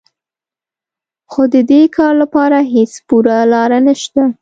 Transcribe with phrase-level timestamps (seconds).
[1.31, 4.23] خو د دې کار لپاره هېڅ پوره لاره نهشته